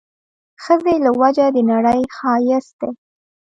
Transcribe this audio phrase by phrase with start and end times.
[0.63, 2.91] ښځې له وجه د نړۍ ښايست دی